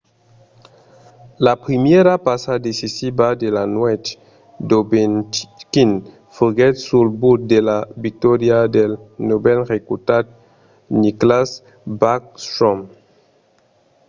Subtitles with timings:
[1.45, 4.07] la primièra passa decisiva de la nuèch
[4.67, 5.91] d'ovechkin
[6.35, 8.91] foguèt sul but de la victòria del
[9.29, 10.25] novèl recrutat
[11.01, 11.49] nicklas
[12.01, 12.79] backstrom;